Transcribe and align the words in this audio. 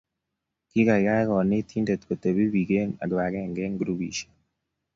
Kii 0.69 0.85
kaikai 0.87 1.25
konetinde 1.29 1.93
kotebi 2.05 2.43
biik 2.53 2.69
eng' 2.81 2.97
kibagenge 2.99 3.61
eng' 3.65 3.79
grupisiek 3.81 4.29